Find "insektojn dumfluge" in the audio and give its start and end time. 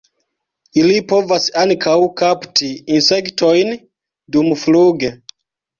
2.97-5.17